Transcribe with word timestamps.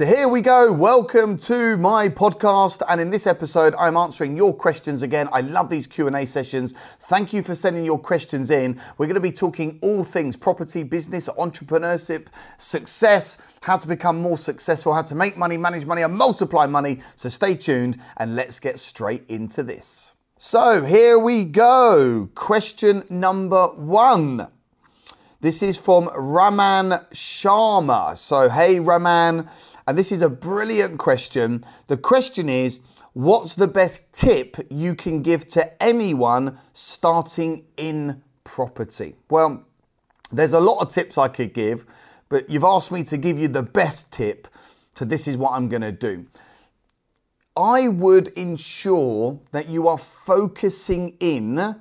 So 0.00 0.06
here 0.06 0.28
we 0.28 0.40
go. 0.40 0.72
Welcome 0.72 1.36
to 1.40 1.76
my 1.76 2.08
podcast 2.08 2.80
and 2.88 3.02
in 3.02 3.10
this 3.10 3.26
episode 3.26 3.74
I'm 3.78 3.98
answering 3.98 4.34
your 4.34 4.54
questions 4.54 5.02
again. 5.02 5.28
I 5.30 5.42
love 5.42 5.68
these 5.68 5.86
Q&A 5.86 6.24
sessions. 6.24 6.72
Thank 7.00 7.34
you 7.34 7.42
for 7.42 7.54
sending 7.54 7.84
your 7.84 7.98
questions 7.98 8.50
in. 8.50 8.80
We're 8.96 9.04
going 9.04 9.16
to 9.16 9.20
be 9.20 9.30
talking 9.30 9.78
all 9.82 10.02
things 10.02 10.38
property, 10.38 10.84
business, 10.84 11.28
entrepreneurship, 11.28 12.28
success, 12.56 13.58
how 13.60 13.76
to 13.76 13.86
become 13.86 14.22
more 14.22 14.38
successful, 14.38 14.94
how 14.94 15.02
to 15.02 15.14
make 15.14 15.36
money, 15.36 15.58
manage 15.58 15.84
money 15.84 16.00
and 16.00 16.14
multiply 16.14 16.64
money. 16.64 17.02
So 17.16 17.28
stay 17.28 17.54
tuned 17.54 17.98
and 18.16 18.34
let's 18.34 18.58
get 18.58 18.78
straight 18.78 19.24
into 19.28 19.62
this. 19.62 20.14
So 20.38 20.82
here 20.82 21.18
we 21.18 21.44
go. 21.44 22.30
Question 22.34 23.04
number 23.10 23.66
1. 23.66 24.48
This 25.42 25.62
is 25.62 25.78
from 25.78 26.10
Raman 26.14 26.90
Sharma. 27.14 28.14
So 28.18 28.50
hey 28.50 28.78
Raman, 28.78 29.48
and 29.90 29.98
this 29.98 30.12
is 30.12 30.22
a 30.22 30.30
brilliant 30.30 31.00
question. 31.00 31.64
The 31.88 31.96
question 31.96 32.48
is 32.48 32.78
what's 33.14 33.56
the 33.56 33.66
best 33.66 34.12
tip 34.12 34.56
you 34.70 34.94
can 34.94 35.20
give 35.20 35.48
to 35.48 35.82
anyone 35.82 36.56
starting 36.74 37.64
in 37.76 38.22
property? 38.44 39.16
Well, 39.30 39.64
there's 40.30 40.52
a 40.52 40.60
lot 40.60 40.80
of 40.80 40.90
tips 40.90 41.18
I 41.18 41.26
could 41.26 41.52
give, 41.52 41.86
but 42.28 42.48
you've 42.48 42.62
asked 42.62 42.92
me 42.92 43.02
to 43.02 43.16
give 43.16 43.36
you 43.36 43.48
the 43.48 43.64
best 43.64 44.12
tip. 44.12 44.46
So 44.94 45.04
this 45.04 45.26
is 45.26 45.36
what 45.36 45.54
I'm 45.54 45.68
going 45.68 45.82
to 45.82 45.90
do. 45.90 46.24
I 47.56 47.88
would 47.88 48.28
ensure 48.28 49.40
that 49.50 49.68
you 49.68 49.88
are 49.88 49.98
focusing 49.98 51.16
in 51.18 51.74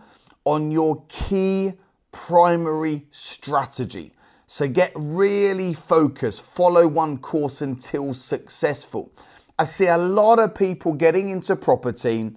on 0.46 0.72
your 0.72 1.04
key 1.10 1.74
primary 2.12 3.06
strategy. 3.12 4.14
So 4.52 4.68
get 4.68 4.92
really 4.96 5.76
focused, 5.76 6.42
follow 6.42 6.88
one 6.88 7.20
course 7.20 7.62
until 7.62 8.16
successful. 8.16 9.12
I 9.60 9.64
see 9.66 9.86
a 9.86 9.98
lot 9.98 10.40
of 10.40 10.56
people 10.56 10.94
getting 10.94 11.30
into 11.30 11.56
property 11.56 12.32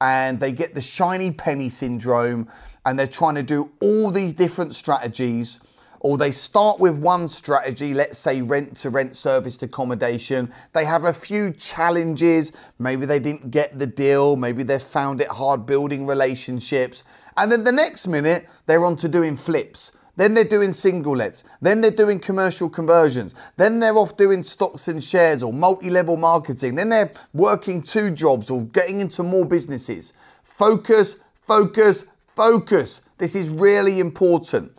and 0.00 0.40
they 0.40 0.50
get 0.50 0.74
the 0.74 0.80
shiny 0.80 1.30
penny 1.30 1.68
syndrome 1.68 2.48
and 2.86 2.98
they're 2.98 3.06
trying 3.06 3.34
to 3.34 3.42
do 3.42 3.70
all 3.82 4.10
these 4.10 4.32
different 4.32 4.74
strategies 4.74 5.60
or 6.00 6.16
they 6.16 6.30
start 6.30 6.80
with 6.80 6.98
one 7.00 7.28
strategy, 7.28 7.92
let's 7.92 8.16
say 8.16 8.40
rent 8.40 8.74
to 8.78 8.88
rent 8.88 9.14
serviced 9.14 9.62
accommodation. 9.62 10.50
They 10.72 10.86
have 10.86 11.04
a 11.04 11.12
few 11.12 11.52
challenges. 11.52 12.52
Maybe 12.78 13.04
they 13.04 13.20
didn't 13.20 13.50
get 13.50 13.78
the 13.78 13.86
deal. 13.86 14.36
Maybe 14.36 14.62
they 14.62 14.78
found 14.78 15.20
it 15.20 15.28
hard 15.28 15.66
building 15.66 16.06
relationships. 16.06 17.04
And 17.36 17.52
then 17.52 17.62
the 17.62 17.72
next 17.72 18.06
minute, 18.06 18.48
they're 18.64 18.86
on 18.86 18.96
to 18.96 19.08
doing 19.08 19.36
flips. 19.36 19.92
Then 20.18 20.34
they're 20.34 20.42
doing 20.42 20.72
single 20.72 21.16
lets. 21.16 21.44
Then 21.62 21.80
they're 21.80 21.92
doing 21.92 22.18
commercial 22.18 22.68
conversions. 22.68 23.36
Then 23.56 23.78
they're 23.78 23.96
off 23.96 24.16
doing 24.16 24.42
stocks 24.42 24.88
and 24.88 25.02
shares 25.02 25.44
or 25.44 25.52
multi 25.52 25.90
level 25.90 26.16
marketing. 26.16 26.74
Then 26.74 26.88
they're 26.88 27.12
working 27.34 27.80
two 27.80 28.10
jobs 28.10 28.50
or 28.50 28.64
getting 28.64 28.98
into 29.00 29.22
more 29.22 29.44
businesses. 29.44 30.12
Focus, 30.42 31.18
focus, 31.46 32.06
focus. 32.34 33.02
This 33.18 33.36
is 33.36 33.48
really 33.48 34.00
important. 34.00 34.72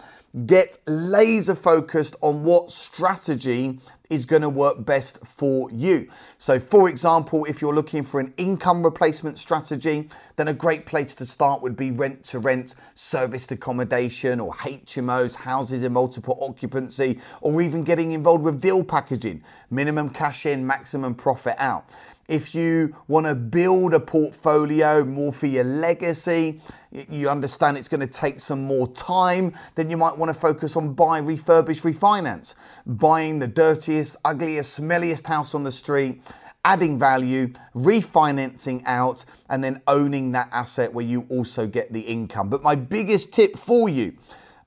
Get 0.46 0.78
laser 0.86 1.56
focused 1.56 2.16
on 2.22 2.44
what 2.44 2.72
strategy 2.72 3.80
is 4.12 4.26
going 4.26 4.44
to 4.44 4.50
work 4.50 4.86
best 4.86 5.26
for 5.26 5.72
you. 5.72 6.08
So, 6.38 6.60
for 6.60 6.88
example, 6.88 7.46
if 7.46 7.62
you're 7.62 7.74
looking 7.74 8.04
for 8.04 8.20
an 8.20 8.34
income 8.38 8.84
replacement 8.84 9.40
strategy, 9.40 10.08
then 10.36 10.48
a 10.48 10.54
great 10.54 10.86
place 10.86 11.16
to 11.16 11.26
start 11.26 11.62
would 11.64 11.76
be 11.76 11.92
rent 11.92 12.24
to 12.26 12.40
rent, 12.40 12.76
serviced 12.94 13.52
accommodation, 13.52 14.40
or 14.40 14.54
HMOs, 14.54 15.36
houses 15.36 15.84
in 15.84 15.94
multiple 15.94 16.38
occupancy, 16.42 17.20
or 17.42 17.62
even 17.62 17.84
getting 17.84 18.12
involved 18.12 18.44
with 18.44 18.62
deal 18.62 18.84
packaging, 18.84 19.44
minimum 19.72 20.10
cash 20.10 20.46
in, 20.46 20.66
maximum 20.66 21.16
profit 21.16 21.56
out. 21.58 21.86
If 22.30 22.54
you 22.54 22.96
want 23.08 23.26
to 23.26 23.34
build 23.34 23.96
a 23.96 24.00
portfolio 24.00 25.04
more 25.04 25.34
for 25.34 25.48
your 25.48 25.64
legacy, 25.64 26.62
you 26.92 27.28
understand 27.28 27.76
it's 27.76 27.88
going 27.88 28.02
to 28.02 28.08
take 28.08 28.40
some 28.40 28.62
more 28.62 28.88
time, 28.90 29.56
then 29.74 29.90
you 29.90 29.98
might 29.98 30.16
want 30.16 30.30
to 30.30 30.40
focus 30.40 30.76
on 30.76 30.94
buy, 30.94 31.22
refurbish, 31.22 31.82
refinance. 31.82 32.54
Buying 32.86 33.40
the 33.40 33.48
dirtiest, 33.48 34.16
ugliest, 34.24 34.80
smelliest 34.80 35.26
house 35.26 35.56
on 35.56 35.64
the 35.64 35.72
street, 35.72 36.22
adding 36.64 37.00
value, 37.00 37.52
refinancing 37.74 38.84
out, 38.86 39.26
and 39.50 39.64
then 39.64 39.82
owning 39.88 40.32
that 40.34 40.50
asset 40.52 40.94
where 40.94 41.06
you 41.06 41.26
also 41.30 41.66
get 41.66 41.92
the 41.92 42.02
income. 42.02 42.48
But 42.48 42.62
my 42.62 42.76
biggest 42.76 43.34
tip 43.34 43.58
for 43.58 43.90
you, 43.90 44.14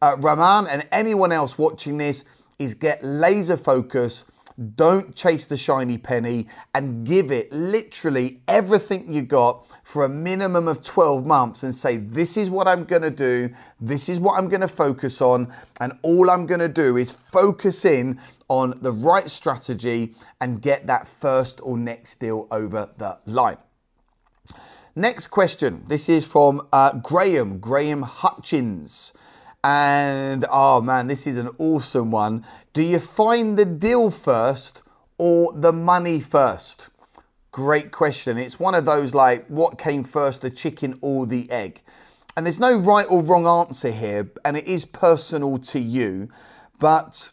uh, 0.00 0.16
Raman, 0.18 0.66
and 0.66 0.88
anyone 0.90 1.30
else 1.30 1.56
watching 1.58 1.96
this, 1.96 2.24
is 2.58 2.74
get 2.74 3.04
laser 3.04 3.56
focus 3.56 4.24
don't 4.74 5.14
chase 5.14 5.46
the 5.46 5.56
shiny 5.56 5.98
penny 5.98 6.46
and 6.74 7.06
give 7.06 7.30
it 7.30 7.52
literally 7.52 8.40
everything 8.48 9.12
you 9.12 9.22
got 9.22 9.66
for 9.82 10.04
a 10.04 10.08
minimum 10.08 10.68
of 10.68 10.82
12 10.82 11.26
months 11.26 11.62
and 11.62 11.74
say, 11.74 11.96
This 11.96 12.36
is 12.36 12.50
what 12.50 12.68
I'm 12.68 12.84
going 12.84 13.02
to 13.02 13.10
do. 13.10 13.50
This 13.80 14.08
is 14.08 14.20
what 14.20 14.38
I'm 14.38 14.48
going 14.48 14.60
to 14.60 14.68
focus 14.68 15.20
on. 15.20 15.52
And 15.80 15.92
all 16.02 16.30
I'm 16.30 16.46
going 16.46 16.60
to 16.60 16.68
do 16.68 16.96
is 16.96 17.10
focus 17.10 17.84
in 17.84 18.20
on 18.48 18.78
the 18.82 18.92
right 18.92 19.28
strategy 19.28 20.14
and 20.40 20.60
get 20.60 20.86
that 20.86 21.08
first 21.08 21.60
or 21.62 21.78
next 21.78 22.20
deal 22.20 22.46
over 22.50 22.90
the 22.98 23.18
line. 23.26 23.58
Next 24.94 25.28
question. 25.28 25.84
This 25.86 26.10
is 26.10 26.26
from 26.26 26.68
uh, 26.70 26.98
Graham, 26.98 27.58
Graham 27.58 28.02
Hutchins. 28.02 29.14
And 29.64 30.44
oh 30.50 30.80
man, 30.80 31.06
this 31.06 31.26
is 31.26 31.36
an 31.36 31.48
awesome 31.58 32.10
one. 32.10 32.44
Do 32.72 32.82
you 32.82 32.98
find 32.98 33.56
the 33.56 33.64
deal 33.64 34.10
first 34.10 34.82
or 35.18 35.52
the 35.52 35.72
money 35.72 36.18
first? 36.18 36.88
Great 37.52 37.92
question. 37.92 38.38
It's 38.38 38.58
one 38.58 38.74
of 38.74 38.86
those 38.86 39.14
like, 39.14 39.46
what 39.46 39.78
came 39.78 40.04
first, 40.04 40.40
the 40.40 40.50
chicken 40.50 40.98
or 41.00 41.26
the 41.26 41.50
egg? 41.50 41.82
And 42.36 42.46
there's 42.46 42.58
no 42.58 42.78
right 42.78 43.06
or 43.10 43.22
wrong 43.22 43.46
answer 43.46 43.92
here, 43.92 44.30
and 44.44 44.56
it 44.56 44.66
is 44.66 44.86
personal 44.86 45.58
to 45.58 45.78
you. 45.78 46.30
But 46.78 47.30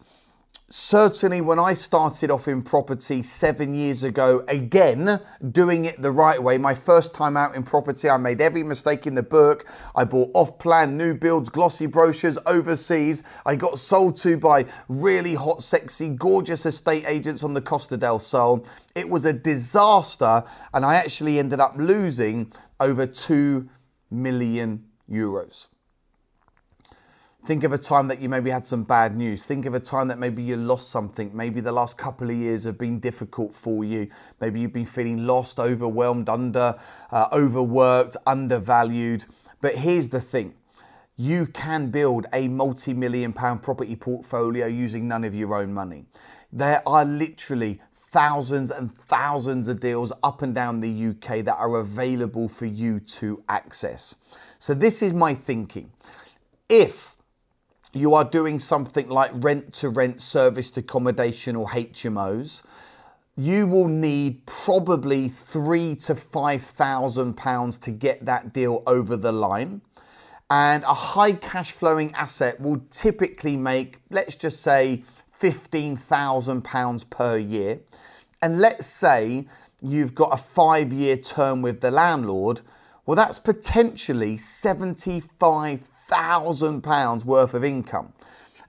certainly 0.69 1.41
when 1.41 1.59
I 1.59 1.73
started 1.73 2.29
off 2.29 2.47
in 2.47 2.61
property 2.61 3.23
seven 3.23 3.73
years 3.73 4.03
ago, 4.03 4.43
again, 4.47 5.19
doing 5.51 5.85
it 5.85 6.01
the 6.01 6.11
right 6.11 6.41
way, 6.41 6.57
my 6.57 6.73
first 6.73 7.13
time 7.13 7.35
out 7.35 7.55
in 7.55 7.63
property, 7.63 8.09
I 8.09 8.17
made 8.17 8.41
every 8.41 8.63
mistake 8.63 9.07
in 9.07 9.15
the 9.15 9.23
book. 9.23 9.65
I 9.95 10.03
bought 10.03 10.31
off 10.33 10.57
plan 10.59 10.97
new 10.97 11.13
builds, 11.13 11.49
glossy 11.49 11.87
brochures 11.87 12.37
overseas. 12.45 13.23
I 13.45 13.55
got 13.55 13.79
sold 13.79 14.17
to 14.17 14.37
by 14.37 14.65
really 14.87 15.33
hot, 15.33 15.63
sexy, 15.63 16.09
gorgeous 16.09 16.65
estate 16.65 17.05
agents 17.07 17.43
on 17.43 17.53
the 17.53 17.61
Costa 17.61 17.97
del 17.97 18.19
Sol. 18.19 18.65
It 18.95 19.09
was 19.09 19.25
a 19.25 19.33
disaster, 19.33 20.43
and 20.73 20.85
I 20.85 20.95
actually 20.95 21.39
ended 21.39 21.59
up 21.59 21.75
losing 21.77 22.51
over 22.79 23.05
2 23.05 23.67
million 24.11 24.85
euros. 25.09 25.67
Think 27.45 27.63
of 27.63 27.71
a 27.71 27.77
time 27.77 28.09
that 28.09 28.21
you 28.21 28.27
maybe 28.27 28.49
had 28.49 28.67
some 28.67 28.83
bad 28.83 29.15
news. 29.15 29.45
Think 29.45 29.65
of 29.65 29.73
a 29.73 29.79
time 29.79 30.09
that 30.09 30.19
maybe 30.19 30.43
you 30.43 30.57
lost 30.57 30.89
something. 30.89 31.31
Maybe 31.33 31.61
the 31.61 31.71
last 31.71 31.97
couple 31.97 32.29
of 32.29 32.35
years 32.35 32.65
have 32.65 32.77
been 32.77 32.99
difficult 32.99 33.55
for 33.55 33.83
you. 33.83 34.09
Maybe 34.41 34.59
you've 34.59 34.73
been 34.73 34.85
feeling 34.85 35.25
lost, 35.25 35.57
overwhelmed, 35.57 36.27
under, 36.27 36.77
uh, 37.11 37.27
overworked, 37.31 38.17
undervalued. 38.27 39.25
But 39.61 39.75
here's 39.75 40.09
the 40.09 40.19
thing 40.21 40.53
you 41.15 41.47
can 41.47 41.91
build 41.91 42.27
a 42.33 42.47
multi 42.47 42.93
million 42.93 43.33
pound 43.33 43.61
property 43.63 43.95
portfolio 43.95 44.67
using 44.67 45.07
none 45.07 45.23
of 45.23 45.33
your 45.33 45.55
own 45.55 45.73
money. 45.73 46.05
There 46.51 46.81
are 46.87 47.05
literally 47.05 47.81
thousands 47.93 48.69
and 48.71 48.93
thousands 48.95 49.69
of 49.69 49.79
deals 49.79 50.11
up 50.23 50.41
and 50.41 50.53
down 50.53 50.79
the 50.79 51.07
UK 51.09 51.43
that 51.45 51.55
are 51.55 51.77
available 51.77 52.49
for 52.49 52.65
you 52.65 52.99
to 53.01 53.43
access. 53.49 54.15
So, 54.59 54.73
this 54.73 55.01
is 55.01 55.13
my 55.13 55.33
thinking. 55.33 55.91
If 56.67 57.08
you 57.93 58.13
are 58.15 58.25
doing 58.25 58.59
something 58.59 59.09
like 59.09 59.31
rent 59.35 59.73
to 59.75 59.89
rent 59.89 60.21
serviced 60.21 60.77
accommodation 60.77 61.55
or 61.55 61.67
HMOs, 61.69 62.61
you 63.37 63.67
will 63.67 63.87
need 63.87 64.45
probably 64.45 65.29
three 65.29 65.95
to 65.95 66.15
five 66.15 66.61
thousand 66.61 67.35
pounds 67.35 67.77
to 67.79 67.91
get 67.91 68.25
that 68.25 68.53
deal 68.53 68.83
over 68.87 69.15
the 69.17 69.31
line. 69.31 69.81
And 70.49 70.83
a 70.83 70.93
high 70.93 71.33
cash 71.33 71.71
flowing 71.71 72.13
asset 72.15 72.59
will 72.59 72.81
typically 72.91 73.57
make, 73.57 73.99
let's 74.09 74.35
just 74.35 74.61
say, 74.61 75.03
£15,000 75.39 77.09
per 77.09 77.37
year. 77.37 77.79
And 78.41 78.59
let's 78.59 78.87
say 78.87 79.47
you've 79.81 80.15
got 80.15 80.33
a 80.33 80.37
five 80.37 80.93
year 80.93 81.17
term 81.17 81.61
with 81.61 81.81
the 81.81 81.91
landlord 81.91 82.61
Well, 83.05 83.15
that's 83.15 83.39
potentially 83.39 84.37
£75,000 86.09 87.25
worth 87.25 87.53
of 87.53 87.63
income. 87.63 88.13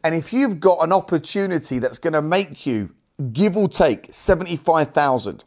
And 0.02 0.14
if 0.14 0.32
you've 0.32 0.60
got 0.60 0.82
an 0.82 0.92
opportunity 0.92 1.78
that's 1.78 1.98
going 1.98 2.14
to 2.14 2.22
make 2.22 2.66
you, 2.66 2.90
give 3.32 3.56
or 3.56 3.68
take, 3.68 4.08
75,000, 4.10 5.44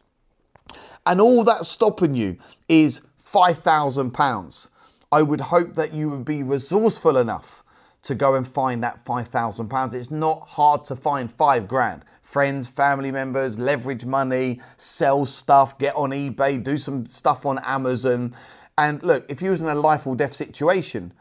and 1.06 1.20
all 1.20 1.44
that's 1.44 1.68
stopping 1.68 2.14
you 2.14 2.38
is 2.68 3.02
£5,000, 3.22 4.68
I 5.10 5.22
would 5.22 5.40
hope 5.40 5.74
that 5.74 5.92
you 5.92 6.08
would 6.10 6.24
be 6.24 6.42
resourceful 6.42 7.16
enough 7.16 7.62
to 8.02 8.14
go 8.14 8.34
and 8.34 8.46
find 8.46 8.82
that 8.82 9.04
£5,000. 9.04 9.94
It's 9.94 10.10
not 10.10 10.42
hard 10.42 10.84
to 10.86 10.96
find 10.96 11.32
five 11.32 11.66
grand. 11.66 12.04
Friends, 12.22 12.68
family 12.68 13.10
members, 13.10 13.58
leverage 13.58 14.04
money, 14.04 14.60
sell 14.76 15.24
stuff, 15.24 15.78
get 15.78 15.94
on 15.96 16.10
eBay, 16.10 16.62
do 16.62 16.76
some 16.76 17.06
stuff 17.06 17.46
on 17.46 17.58
Amazon. 17.64 18.34
And 18.76 19.02
look, 19.02 19.24
if 19.30 19.40
you 19.40 19.50
was 19.50 19.62
in 19.62 19.68
a 19.68 19.74
life 19.74 20.06
or 20.06 20.16
death 20.16 20.34
situation 20.34 21.12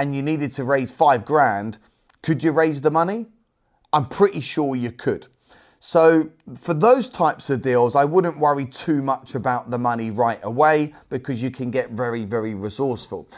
and 0.00 0.16
you 0.16 0.22
needed 0.22 0.50
to 0.50 0.64
raise 0.64 0.90
five 0.90 1.26
grand, 1.26 1.76
could 2.22 2.42
you 2.42 2.52
raise 2.52 2.80
the 2.80 2.90
money? 2.90 3.26
I'm 3.92 4.06
pretty 4.06 4.40
sure 4.40 4.74
you 4.74 4.92
could. 4.92 5.26
So, 5.78 6.30
for 6.58 6.72
those 6.72 7.10
types 7.10 7.50
of 7.50 7.60
deals, 7.60 7.94
I 7.94 8.06
wouldn't 8.06 8.38
worry 8.38 8.64
too 8.64 9.02
much 9.02 9.34
about 9.34 9.70
the 9.70 9.78
money 9.78 10.10
right 10.10 10.40
away 10.42 10.94
because 11.10 11.42
you 11.42 11.50
can 11.50 11.70
get 11.70 11.90
very, 11.90 12.24
very 12.24 12.54
resourceful. 12.54 13.28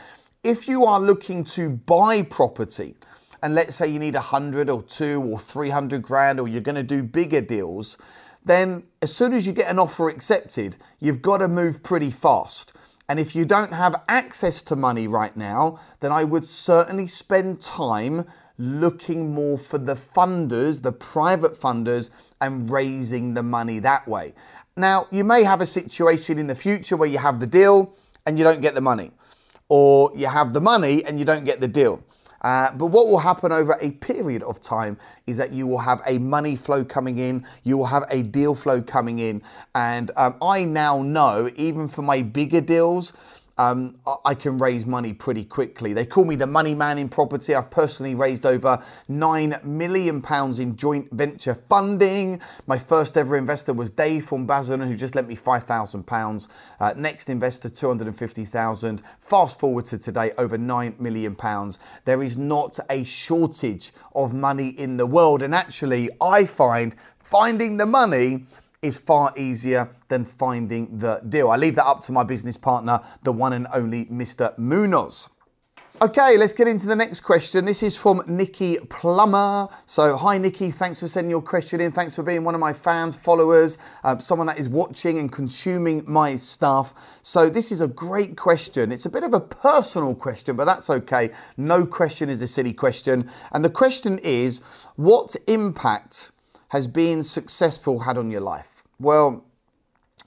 If 0.44 0.68
you 0.68 0.84
are 0.84 1.00
looking 1.00 1.42
to 1.56 1.68
buy 1.70 2.22
property, 2.22 2.94
and 3.42 3.56
let's 3.56 3.74
say 3.74 3.88
you 3.88 3.98
need 3.98 4.14
100 4.14 4.70
or 4.70 4.82
2 4.82 5.20
or 5.20 5.40
300 5.40 6.00
grand, 6.00 6.38
or 6.38 6.46
you're 6.46 6.60
going 6.60 6.76
to 6.76 6.84
do 6.84 7.02
bigger 7.02 7.40
deals, 7.40 7.98
then 8.44 8.84
as 9.02 9.12
soon 9.12 9.32
as 9.32 9.48
you 9.48 9.52
get 9.52 9.68
an 9.68 9.80
offer 9.80 10.08
accepted, 10.08 10.76
you've 11.00 11.22
got 11.22 11.38
to 11.38 11.48
move 11.48 11.82
pretty 11.82 12.12
fast. 12.12 12.72
And 13.12 13.20
if 13.20 13.36
you 13.36 13.44
don't 13.44 13.74
have 13.74 14.04
access 14.08 14.62
to 14.62 14.74
money 14.74 15.06
right 15.06 15.36
now, 15.36 15.78
then 16.00 16.10
I 16.10 16.24
would 16.24 16.46
certainly 16.46 17.06
spend 17.06 17.60
time 17.60 18.24
looking 18.56 19.34
more 19.34 19.58
for 19.58 19.76
the 19.76 19.92
funders, 19.92 20.80
the 20.80 20.92
private 20.92 21.52
funders, 21.52 22.08
and 22.40 22.70
raising 22.70 23.34
the 23.34 23.42
money 23.42 23.80
that 23.80 24.08
way. 24.08 24.32
Now, 24.78 25.08
you 25.10 25.24
may 25.24 25.42
have 25.42 25.60
a 25.60 25.66
situation 25.66 26.38
in 26.38 26.46
the 26.46 26.54
future 26.54 26.96
where 26.96 27.06
you 27.06 27.18
have 27.18 27.38
the 27.38 27.46
deal 27.46 27.94
and 28.24 28.38
you 28.38 28.44
don't 28.44 28.62
get 28.62 28.74
the 28.74 28.80
money, 28.80 29.10
or 29.68 30.10
you 30.16 30.28
have 30.28 30.54
the 30.54 30.62
money 30.62 31.04
and 31.04 31.18
you 31.18 31.26
don't 31.26 31.44
get 31.44 31.60
the 31.60 31.68
deal. 31.68 32.02
Uh, 32.42 32.72
but 32.72 32.86
what 32.86 33.06
will 33.06 33.18
happen 33.18 33.52
over 33.52 33.78
a 33.80 33.90
period 33.92 34.42
of 34.42 34.60
time 34.60 34.98
is 35.26 35.36
that 35.36 35.52
you 35.52 35.66
will 35.66 35.78
have 35.78 36.02
a 36.06 36.18
money 36.18 36.56
flow 36.56 36.84
coming 36.84 37.18
in, 37.18 37.46
you 37.62 37.78
will 37.78 37.86
have 37.86 38.04
a 38.10 38.22
deal 38.22 38.54
flow 38.54 38.82
coming 38.82 39.20
in. 39.20 39.40
And 39.74 40.10
um, 40.16 40.36
I 40.42 40.64
now 40.64 41.02
know, 41.02 41.50
even 41.56 41.88
for 41.88 42.02
my 42.02 42.22
bigger 42.22 42.60
deals, 42.60 43.12
um, 43.58 43.96
I 44.24 44.34
can 44.34 44.58
raise 44.58 44.86
money 44.86 45.12
pretty 45.12 45.44
quickly. 45.44 45.92
They 45.92 46.06
call 46.06 46.24
me 46.24 46.36
the 46.36 46.46
money 46.46 46.74
man 46.74 46.98
in 46.98 47.08
property. 47.08 47.54
I've 47.54 47.70
personally 47.70 48.14
raised 48.14 48.46
over 48.46 48.82
nine 49.08 49.56
million 49.62 50.22
pounds 50.22 50.58
in 50.58 50.76
joint 50.76 51.08
venture 51.12 51.54
funding. 51.54 52.40
My 52.66 52.78
first 52.78 53.16
ever 53.16 53.36
investor 53.36 53.72
was 53.72 53.90
Dave 53.90 54.24
from 54.24 54.46
Bazan, 54.46 54.80
who 54.80 54.96
just 54.96 55.14
lent 55.14 55.28
me 55.28 55.34
five 55.34 55.64
thousand 55.64 56.00
uh, 56.00 56.04
pounds. 56.04 56.48
Next 56.96 57.28
investor, 57.28 57.68
two 57.68 57.88
hundred 57.88 58.06
and 58.06 58.18
fifty 58.18 58.44
thousand. 58.44 59.02
Fast 59.18 59.58
forward 59.60 59.86
to 59.86 59.98
today, 59.98 60.32
over 60.38 60.56
nine 60.56 60.94
million 60.98 61.34
pounds. 61.34 61.78
There 62.04 62.22
is 62.22 62.36
not 62.36 62.78
a 62.90 63.04
shortage 63.04 63.92
of 64.14 64.32
money 64.32 64.68
in 64.68 64.96
the 64.96 65.06
world, 65.06 65.42
and 65.42 65.54
actually, 65.54 66.08
I 66.20 66.44
find 66.44 66.94
finding 67.18 67.76
the 67.76 67.86
money 67.86 68.44
is 68.82 68.98
far 68.98 69.32
easier 69.36 69.88
than 70.08 70.24
finding 70.24 70.98
the 70.98 71.20
deal. 71.28 71.50
I 71.50 71.56
leave 71.56 71.76
that 71.76 71.86
up 71.86 72.00
to 72.02 72.12
my 72.12 72.24
business 72.24 72.56
partner, 72.56 73.00
the 73.22 73.32
one 73.32 73.52
and 73.52 73.68
only 73.72 74.06
Mr. 74.06 74.56
Munoz. 74.58 75.30
Okay, 76.00 76.36
let's 76.36 76.52
get 76.52 76.66
into 76.66 76.88
the 76.88 76.96
next 76.96 77.20
question. 77.20 77.64
This 77.64 77.80
is 77.80 77.96
from 77.96 78.22
Nikki 78.26 78.76
Plummer. 78.90 79.68
So, 79.86 80.16
hi 80.16 80.36
Nikki, 80.36 80.72
thanks 80.72 80.98
for 80.98 81.06
sending 81.06 81.30
your 81.30 81.42
question 81.42 81.80
in. 81.80 81.92
Thanks 81.92 82.16
for 82.16 82.24
being 82.24 82.42
one 82.42 82.56
of 82.56 82.60
my 82.60 82.72
fans, 82.72 83.14
followers, 83.14 83.78
uh, 84.02 84.18
someone 84.18 84.48
that 84.48 84.58
is 84.58 84.68
watching 84.68 85.20
and 85.20 85.30
consuming 85.30 86.02
my 86.04 86.34
stuff. 86.34 86.92
So, 87.22 87.48
this 87.48 87.70
is 87.70 87.80
a 87.80 87.86
great 87.86 88.36
question. 88.36 88.90
It's 88.90 89.06
a 89.06 89.10
bit 89.10 89.22
of 89.22 89.32
a 89.32 89.38
personal 89.38 90.12
question, 90.12 90.56
but 90.56 90.64
that's 90.64 90.90
okay. 90.90 91.30
No 91.56 91.86
question 91.86 92.28
is 92.28 92.42
a 92.42 92.48
silly 92.48 92.72
question. 92.72 93.30
And 93.52 93.64
the 93.64 93.70
question 93.70 94.18
is 94.24 94.58
what 94.96 95.36
impact 95.46 96.32
has 96.68 96.88
being 96.88 97.22
successful 97.22 98.00
had 98.00 98.18
on 98.18 98.28
your 98.28 98.40
life? 98.40 98.71
Well, 99.02 99.44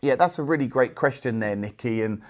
yeah, 0.01 0.15
that's 0.15 0.37
a 0.37 0.43
really 0.43 0.67
great 0.67 0.95
question 0.95 1.39
there, 1.39 1.55
Nikki. 1.55 2.01
And, 2.01 2.21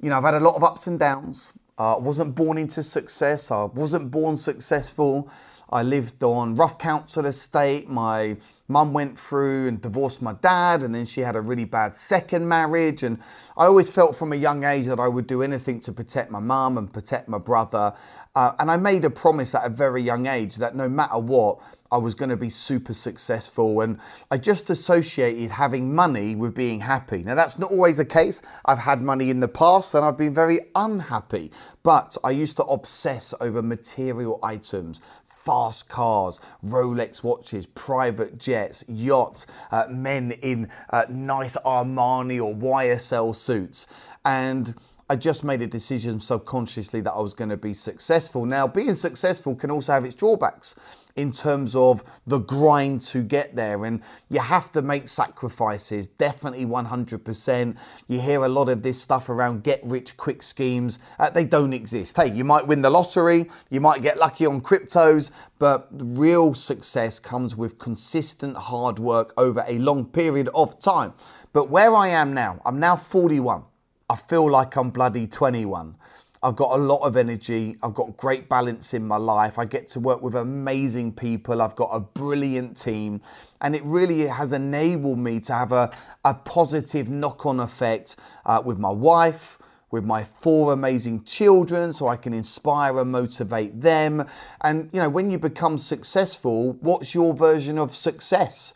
you 0.00 0.08
know, 0.08 0.16
I've 0.16 0.24
had 0.24 0.34
a 0.34 0.40
lot 0.40 0.56
of 0.56 0.64
ups 0.64 0.86
and 0.86 0.98
downs. 0.98 1.52
I 1.76 1.92
uh, 1.92 1.98
wasn't 1.98 2.34
born 2.34 2.56
into 2.56 2.82
success. 2.82 3.50
I 3.50 3.64
wasn't 3.64 4.10
born 4.10 4.38
successful. 4.38 5.30
I 5.72 5.82
lived 5.82 6.22
on 6.22 6.56
rough 6.56 6.78
council 6.78 7.26
estate. 7.26 7.88
My 7.88 8.36
mum 8.68 8.92
went 8.92 9.18
through 9.18 9.68
and 9.68 9.80
divorced 9.80 10.20
my 10.20 10.32
dad, 10.34 10.82
and 10.82 10.94
then 10.94 11.06
she 11.06 11.20
had 11.20 11.36
a 11.36 11.40
really 11.40 11.64
bad 11.64 11.94
second 11.94 12.48
marriage. 12.48 13.02
And 13.02 13.18
I 13.56 13.66
always 13.66 13.88
felt 13.88 14.16
from 14.16 14.32
a 14.32 14.36
young 14.36 14.64
age 14.64 14.86
that 14.86 14.98
I 14.98 15.08
would 15.08 15.26
do 15.26 15.42
anything 15.42 15.80
to 15.80 15.92
protect 15.92 16.30
my 16.30 16.40
mum 16.40 16.78
and 16.78 16.92
protect 16.92 17.28
my 17.28 17.38
brother. 17.38 17.94
Uh, 18.34 18.52
and 18.58 18.70
I 18.70 18.76
made 18.76 19.04
a 19.04 19.10
promise 19.10 19.54
at 19.54 19.64
a 19.64 19.68
very 19.68 20.02
young 20.02 20.26
age 20.26 20.56
that 20.56 20.76
no 20.76 20.88
matter 20.88 21.18
what, 21.18 21.60
I 21.92 21.98
was 21.98 22.14
going 22.14 22.28
to 22.28 22.36
be 22.36 22.50
super 22.50 22.94
successful. 22.94 23.80
And 23.80 23.98
I 24.30 24.38
just 24.38 24.70
associated 24.70 25.50
having 25.50 25.92
money 25.92 26.36
with 26.36 26.54
being 26.54 26.78
happy. 26.80 27.24
Now, 27.24 27.34
that's 27.34 27.58
not 27.58 27.72
always 27.72 27.96
the 27.96 28.04
case. 28.04 28.42
I've 28.64 28.78
had 28.78 29.02
money 29.02 29.30
in 29.30 29.40
the 29.40 29.48
past 29.48 29.94
and 29.94 30.04
I've 30.04 30.16
been 30.16 30.34
very 30.34 30.60
unhappy. 30.76 31.50
But 31.82 32.16
I 32.22 32.30
used 32.30 32.56
to 32.58 32.64
obsess 32.64 33.34
over 33.40 33.62
material 33.62 34.38
items, 34.42 35.00
fast 35.44 35.88
cars, 35.88 36.38
Rolex 36.64 37.22
watches, 37.22 37.66
private 37.66 38.36
jets, 38.38 38.84
yachts, 38.88 39.46
uh, 39.70 39.86
men 39.88 40.32
in 40.32 40.68
uh, 40.90 41.06
nice 41.08 41.56
Armani 41.64 42.40
or 42.42 42.54
YSL 42.54 43.34
suits. 43.34 43.86
And 44.24 44.74
I 45.10 45.16
just 45.16 45.42
made 45.42 45.60
a 45.60 45.66
decision 45.66 46.20
subconsciously 46.20 47.00
that 47.00 47.10
I 47.10 47.18
was 47.18 47.34
going 47.34 47.50
to 47.50 47.56
be 47.56 47.74
successful. 47.74 48.46
Now, 48.46 48.68
being 48.68 48.94
successful 48.94 49.56
can 49.56 49.68
also 49.68 49.92
have 49.92 50.04
its 50.04 50.14
drawbacks 50.14 50.76
in 51.16 51.32
terms 51.32 51.74
of 51.74 52.04
the 52.28 52.38
grind 52.38 53.00
to 53.00 53.24
get 53.24 53.56
there. 53.56 53.86
And 53.86 54.02
you 54.28 54.38
have 54.38 54.70
to 54.70 54.82
make 54.82 55.08
sacrifices, 55.08 56.06
definitely 56.06 56.64
100%. 56.64 57.76
You 58.06 58.20
hear 58.20 58.44
a 58.44 58.48
lot 58.48 58.68
of 58.68 58.84
this 58.84 59.02
stuff 59.02 59.28
around 59.28 59.64
get 59.64 59.80
rich 59.82 60.16
quick 60.16 60.44
schemes. 60.44 61.00
Uh, 61.18 61.28
they 61.28 61.44
don't 61.44 61.72
exist. 61.72 62.16
Hey, 62.16 62.30
you 62.30 62.44
might 62.44 62.64
win 62.64 62.80
the 62.80 62.90
lottery, 62.90 63.50
you 63.68 63.80
might 63.80 64.02
get 64.02 64.16
lucky 64.16 64.46
on 64.46 64.60
cryptos, 64.60 65.32
but 65.58 65.88
real 65.90 66.54
success 66.54 67.18
comes 67.18 67.56
with 67.56 67.80
consistent 67.80 68.56
hard 68.56 69.00
work 69.00 69.34
over 69.36 69.64
a 69.66 69.76
long 69.80 70.04
period 70.04 70.48
of 70.54 70.78
time. 70.78 71.14
But 71.52 71.68
where 71.68 71.96
I 71.96 72.10
am 72.10 72.32
now, 72.32 72.62
I'm 72.64 72.78
now 72.78 72.94
41. 72.94 73.64
I 74.10 74.16
feel 74.16 74.50
like 74.50 74.74
I'm 74.74 74.90
bloody 74.90 75.28
21. 75.28 75.94
I've 76.42 76.56
got 76.56 76.72
a 76.72 76.82
lot 76.82 77.02
of 77.02 77.16
energy. 77.16 77.76
I've 77.80 77.94
got 77.94 78.16
great 78.16 78.48
balance 78.48 78.92
in 78.92 79.06
my 79.06 79.16
life. 79.16 79.56
I 79.56 79.64
get 79.64 79.86
to 79.90 80.00
work 80.00 80.20
with 80.20 80.34
amazing 80.34 81.12
people. 81.12 81.62
I've 81.62 81.76
got 81.76 81.90
a 81.92 82.00
brilliant 82.00 82.76
team. 82.76 83.20
And 83.60 83.76
it 83.76 83.84
really 83.84 84.22
has 84.22 84.52
enabled 84.52 85.20
me 85.20 85.38
to 85.38 85.52
have 85.52 85.70
a, 85.70 85.92
a 86.24 86.34
positive 86.34 87.08
knock 87.08 87.46
on 87.46 87.60
effect 87.60 88.16
uh, 88.46 88.60
with 88.64 88.80
my 88.80 88.90
wife, 88.90 89.58
with 89.92 90.04
my 90.04 90.24
four 90.24 90.72
amazing 90.72 91.22
children 91.22 91.92
so 91.92 92.08
I 92.08 92.16
can 92.16 92.32
inspire 92.32 92.98
and 92.98 93.12
motivate 93.12 93.80
them. 93.80 94.26
And, 94.62 94.90
you 94.92 94.98
know, 94.98 95.08
when 95.08 95.30
you 95.30 95.38
become 95.38 95.78
successful, 95.78 96.72
what's 96.80 97.14
your 97.14 97.32
version 97.32 97.78
of 97.78 97.94
success? 97.94 98.74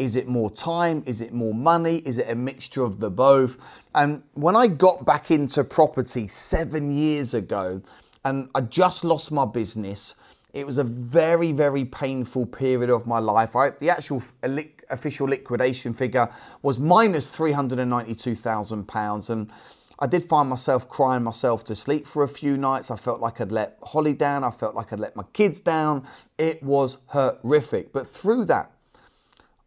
Is 0.00 0.16
it 0.16 0.26
more 0.26 0.50
time? 0.50 1.04
Is 1.04 1.20
it 1.20 1.34
more 1.34 1.52
money? 1.52 1.96
Is 1.98 2.16
it 2.16 2.30
a 2.30 2.34
mixture 2.34 2.82
of 2.82 3.00
the 3.00 3.10
both? 3.10 3.58
And 3.94 4.22
when 4.32 4.56
I 4.56 4.66
got 4.66 5.04
back 5.04 5.30
into 5.30 5.62
property 5.62 6.26
seven 6.26 6.90
years 6.90 7.34
ago, 7.34 7.82
and 8.24 8.48
I 8.54 8.62
just 8.62 9.04
lost 9.04 9.30
my 9.30 9.44
business, 9.44 10.14
it 10.54 10.66
was 10.66 10.78
a 10.78 10.84
very, 10.84 11.52
very 11.52 11.84
painful 11.84 12.46
period 12.46 12.88
of 12.88 13.06
my 13.06 13.18
life. 13.18 13.54
I, 13.54 13.70
the 13.70 13.90
actual 13.90 14.22
official 14.88 15.26
liquidation 15.28 15.92
figure 15.92 16.30
was 16.62 16.78
minus 16.78 17.36
£392,000. 17.36 19.30
And 19.30 19.52
I 19.98 20.06
did 20.06 20.24
find 20.24 20.48
myself 20.48 20.88
crying 20.88 21.22
myself 21.22 21.62
to 21.64 21.76
sleep 21.76 22.06
for 22.06 22.22
a 22.22 22.28
few 22.28 22.56
nights. 22.56 22.90
I 22.90 22.96
felt 22.96 23.20
like 23.20 23.38
I'd 23.42 23.52
let 23.52 23.76
Holly 23.82 24.14
down. 24.14 24.44
I 24.44 24.50
felt 24.50 24.74
like 24.74 24.94
I'd 24.94 25.00
let 25.00 25.14
my 25.14 25.24
kids 25.34 25.60
down. 25.60 26.06
It 26.38 26.62
was 26.62 26.96
horrific. 27.08 27.92
But 27.92 28.06
through 28.06 28.46
that, 28.46 28.72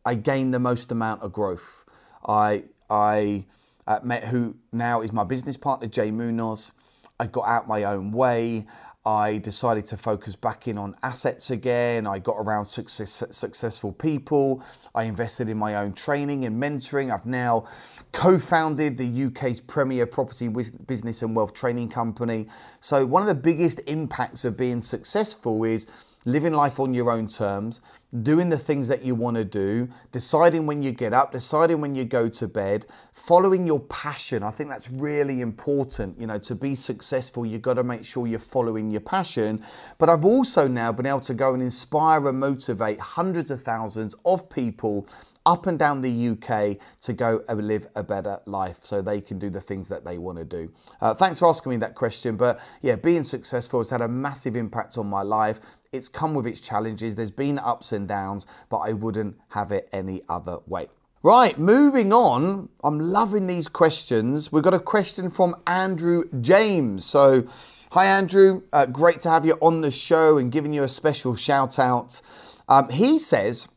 I 0.06 0.16
gained 0.16 0.54
the 0.54 0.60
most 0.60 0.92
amount 0.92 1.22
of 1.22 1.34
growth. 1.34 1.86
I 2.26 2.64
I 2.90 3.46
uh, 3.88 4.00
met 4.04 4.26
who 4.26 4.56
now 4.72 5.02
is 5.02 5.14
my 5.14 5.24
business 5.24 5.58
partner, 5.58 5.88
Jay 5.88 6.12
Munoz. 6.12 6.74
I 7.20 7.28
got 7.28 7.48
out 7.48 7.68
my 7.68 7.84
own 7.84 8.12
way. 8.12 8.66
I 9.06 9.40
decided 9.40 9.86
to 9.88 9.98
focus 9.98 10.38
back 10.38 10.70
in 10.70 10.78
on 10.78 10.96
assets 11.04 11.52
again. 11.52 12.08
I 12.08 12.20
got 12.20 12.38
around 12.38 12.66
success, 12.66 13.22
successful 13.32 13.92
people. 13.92 14.64
I 14.96 15.04
invested 15.04 15.50
in 15.50 15.58
my 15.58 15.76
own 15.76 15.92
training 15.92 16.46
and 16.46 16.62
mentoring. 16.62 17.14
I've 17.14 17.26
now 17.26 17.68
co 18.14 18.38
founded 18.38 18.98
the 18.98 19.26
UK's 19.26 19.60
premier 19.60 20.06
property 20.06 20.48
business 20.48 21.22
and 21.22 21.36
wealth 21.36 21.54
training 21.54 21.90
company. 21.90 22.48
So, 22.80 23.06
one 23.06 23.22
of 23.22 23.28
the 23.28 23.36
biggest 23.36 23.82
impacts 23.88 24.46
of 24.46 24.56
being 24.56 24.80
successful 24.80 25.66
is 25.66 25.88
living 26.26 26.54
life 26.54 26.80
on 26.80 26.94
your 26.94 27.12
own 27.12 27.28
terms, 27.28 27.82
doing 28.22 28.50
the 28.50 28.58
things 28.58 28.88
that 28.88 29.04
you 29.04 29.16
want 29.16 29.36
to 29.36 29.44
do, 29.44 29.90
deciding 30.12 30.66
when 30.66 30.84
you 30.84 30.92
get 30.92 31.14
up, 31.14 31.32
deciding 31.32 31.82
when 31.82 31.96
you 31.96 32.06
go 32.06 32.30
to 32.30 32.48
bed, 32.48 32.86
following 33.12 33.66
your 33.66 33.80
passion. 33.82 34.44
I 34.44 34.52
think 34.52 34.70
that's 34.70 34.92
really 34.92 35.42
important. 35.42 36.20
You 36.20 36.28
know, 36.28 36.38
to 36.40 36.56
be 36.56 36.76
successful, 36.76 37.46
you've 37.46 37.62
got 37.62 37.76
to 37.76 37.84
make 37.84 38.06
sure 38.06 38.28
you're 38.28 38.40
following 38.40 38.92
your 38.92 39.02
passion. 39.02 39.64
But 39.98 40.10
I've 40.10 40.26
also 40.26 40.68
now 40.68 40.92
been 40.92 41.06
able 41.08 41.22
to 41.22 41.34
go 41.34 41.54
and 41.54 41.64
inspire 41.64 42.28
and 42.28 42.40
motivate 42.40 43.00
hundreds 43.00 43.50
of 43.50 43.64
thousands 43.64 44.16
of 44.26 44.50
people 44.50 45.08
up 45.46 45.68
and 45.68 45.78
down 45.78 46.02
the 46.02 46.30
UK 46.30 46.78
to 47.02 47.14
go 47.14 47.44
and 47.50 47.68
live 47.68 47.88
a 47.96 48.04
better 48.04 48.40
life 48.46 48.78
so 48.82 49.02
they 49.02 49.20
can 49.20 49.38
do 49.38 49.50
the 49.50 49.60
things 49.60 49.90
that 49.90 50.06
they 50.06 50.18
want 50.18 50.38
to 50.38 50.46
do. 50.46 50.72
Uh, 51.02 51.14
thanks 51.14 51.40
for 51.40 51.50
asking 51.50 51.72
me 51.72 51.78
that 51.78 51.96
question. 51.96 52.38
But 52.38 52.60
yeah, 52.82 52.96
being 52.96 53.24
successful 53.24 53.80
has 53.80 53.90
had 53.90 54.02
a 54.02 54.08
massive 54.08 54.56
impact 54.56 54.98
on 54.98 55.08
my 55.08 55.22
life. 55.22 55.60
It's 55.94 56.10
come 56.10 56.34
with 56.34 56.48
its 56.48 56.60
challenges. 56.60 57.14
There's 57.14 57.32
been 57.32 57.60
ups 57.60 57.92
and 57.92 58.08
downs, 58.08 58.48
but 58.70 58.80
I 58.80 58.94
wouldn't 58.94 59.40
have 59.50 59.72
it 59.72 59.88
any 59.94 60.24
other 60.28 60.58
way. 60.66 60.88
Right, 61.22 61.58
moving 61.58 62.12
on. 62.12 62.68
I'm 62.84 63.00
loving 63.00 63.46
these 63.46 63.68
questions. 63.68 64.52
We've 64.52 64.64
got 64.64 64.74
a 64.74 64.80
question 64.80 65.30
from 65.30 65.56
Andrew 65.68 66.24
James. 66.42 67.06
So, 67.06 67.48
hi, 67.92 68.08
Andrew. 68.08 68.64
Uh, 68.74 68.88
great 68.88 69.22
to 69.22 69.30
have 69.30 69.46
you 69.46 69.54
on 69.62 69.82
the 69.82 69.92
show 69.92 70.40
and 70.40 70.52
giving 70.52 70.74
you 70.74 70.82
a 70.82 70.88
special 70.88 71.36
shout 71.36 71.78
out. 71.78 72.22
Um, 72.68 72.90
he 72.90 73.20
says, 73.20 73.70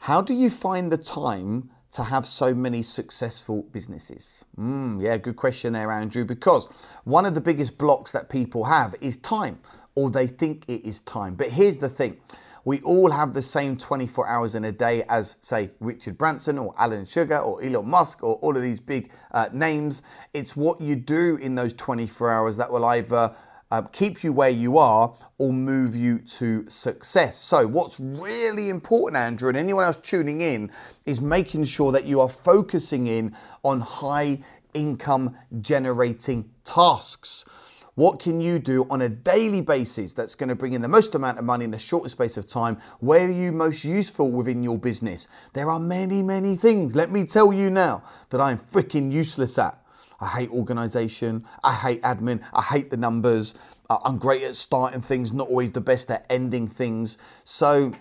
How 0.00 0.20
do 0.20 0.34
you 0.34 0.50
find 0.50 0.92
the 0.92 0.98
time 0.98 1.70
to 1.92 2.04
have 2.04 2.24
so 2.26 2.54
many 2.54 2.82
successful 2.82 3.62
businesses? 3.72 4.44
Mm, 4.58 5.02
yeah, 5.02 5.16
good 5.16 5.36
question 5.36 5.72
there, 5.72 5.90
Andrew, 5.90 6.24
because 6.24 6.66
one 7.04 7.26
of 7.26 7.34
the 7.34 7.40
biggest 7.40 7.78
blocks 7.78 8.12
that 8.12 8.28
people 8.28 8.64
have 8.64 8.94
is 9.00 9.16
time 9.16 9.58
or 9.94 10.10
they 10.10 10.26
think 10.26 10.64
it 10.68 10.84
is 10.84 11.00
time. 11.00 11.34
But 11.34 11.50
here's 11.50 11.78
the 11.78 11.88
thing 11.88 12.18
we 12.64 12.80
all 12.82 13.10
have 13.10 13.34
the 13.34 13.42
same 13.42 13.76
24 13.76 14.28
hours 14.28 14.54
in 14.54 14.64
a 14.64 14.72
day 14.72 15.02
as, 15.08 15.34
say, 15.40 15.70
Richard 15.80 16.16
Branson 16.16 16.58
or 16.58 16.72
Alan 16.78 17.04
Sugar 17.04 17.38
or 17.38 17.62
Elon 17.62 17.88
Musk 17.88 18.22
or 18.22 18.36
all 18.36 18.56
of 18.56 18.62
these 18.62 18.78
big 18.78 19.10
uh, 19.32 19.48
names. 19.52 20.02
It's 20.32 20.56
what 20.56 20.80
you 20.80 20.94
do 20.94 21.36
in 21.42 21.56
those 21.56 21.72
24 21.74 22.30
hours 22.30 22.56
that 22.58 22.70
will 22.70 22.84
either 22.84 23.34
uh, 23.72 23.82
keep 23.82 24.22
you 24.22 24.32
where 24.32 24.50
you 24.50 24.78
are 24.78 25.12
or 25.38 25.52
move 25.52 25.96
you 25.96 26.18
to 26.18 26.68
success. 26.68 27.36
So, 27.38 27.66
what's 27.66 27.98
really 27.98 28.68
important, 28.68 29.16
Andrew, 29.16 29.48
and 29.48 29.56
anyone 29.56 29.82
else 29.82 29.96
tuning 29.96 30.42
in, 30.42 30.70
is 31.06 31.20
making 31.22 31.64
sure 31.64 31.90
that 31.90 32.04
you 32.04 32.20
are 32.20 32.28
focusing 32.28 33.06
in 33.06 33.34
on 33.64 33.80
high 33.80 34.40
income 34.74 35.34
generating 35.62 36.50
tasks. 36.64 37.46
What 37.94 38.20
can 38.20 38.40
you 38.40 38.58
do 38.58 38.86
on 38.88 39.02
a 39.02 39.08
daily 39.08 39.60
basis 39.60 40.14
that's 40.14 40.34
going 40.34 40.48
to 40.48 40.54
bring 40.54 40.72
in 40.72 40.80
the 40.80 40.88
most 40.88 41.14
amount 41.14 41.38
of 41.38 41.44
money 41.44 41.66
in 41.66 41.70
the 41.70 41.78
shortest 41.78 42.14
space 42.14 42.38
of 42.38 42.46
time? 42.46 42.78
Where 43.00 43.26
are 43.26 43.30
you 43.30 43.52
most 43.52 43.84
useful 43.84 44.30
within 44.30 44.62
your 44.62 44.78
business? 44.78 45.28
There 45.52 45.68
are 45.68 45.78
many, 45.78 46.22
many 46.22 46.56
things, 46.56 46.96
let 46.96 47.10
me 47.10 47.24
tell 47.24 47.52
you 47.52 47.68
now, 47.68 48.02
that 48.30 48.40
I'm 48.40 48.56
freaking 48.56 49.12
useless 49.12 49.58
at. 49.58 49.78
I 50.22 50.26
hate 50.26 50.50
organization. 50.50 51.44
I 51.64 51.74
hate 51.74 52.00
admin. 52.02 52.40
I 52.54 52.62
hate 52.62 52.90
the 52.90 52.96
numbers. 52.96 53.56
I'm 53.90 54.16
great 54.16 54.42
at 54.44 54.56
starting 54.56 55.02
things, 55.02 55.32
not 55.32 55.48
always 55.48 55.72
the 55.72 55.80
best 55.80 56.10
at 56.10 56.24
ending 56.30 56.68
things. 56.68 57.18
So, 57.44 57.92